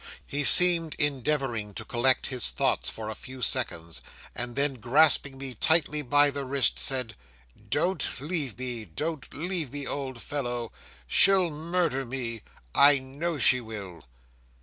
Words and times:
He 0.25 0.43
seemed 0.43 0.95
endeavouring 0.95 1.75
to 1.75 1.85
collect 1.85 2.25
his 2.25 2.49
thoughts 2.49 2.89
for 2.89 3.07
a 3.07 3.13
few 3.13 3.43
seconds, 3.43 4.01
and 4.33 4.55
then 4.55 4.73
grasping 4.79 5.37
me 5.37 5.53
tightly 5.53 6.01
by 6.01 6.31
the 6.31 6.43
wrist 6.43 6.79
said, 6.79 7.13
"Don't 7.69 8.19
leave 8.19 8.57
me 8.57 8.83
don't 8.83 9.31
leave 9.31 9.71
me, 9.71 9.85
old 9.85 10.19
fellow. 10.19 10.71
She'll 11.05 11.51
murder 11.51 12.03
me; 12.03 12.41
I 12.73 12.97
know 12.97 13.37
she 13.37 13.61
will." 13.61 14.03